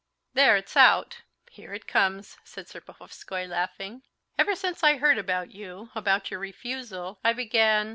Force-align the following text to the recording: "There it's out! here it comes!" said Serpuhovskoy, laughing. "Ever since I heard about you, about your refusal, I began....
"There 0.33 0.57
it's 0.57 0.75
out! 0.75 1.21
here 1.51 1.75
it 1.75 1.85
comes!" 1.85 2.39
said 2.43 2.65
Serpuhovskoy, 2.65 3.47
laughing. 3.47 4.01
"Ever 4.35 4.55
since 4.55 4.81
I 4.83 4.97
heard 4.97 5.19
about 5.19 5.51
you, 5.51 5.91
about 5.93 6.31
your 6.31 6.39
refusal, 6.39 7.19
I 7.23 7.33
began.... 7.33 7.89